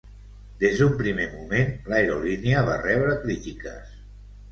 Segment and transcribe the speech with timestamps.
[0.61, 3.93] Des d'un primer moment, l'aerolínia va rebre crítiques.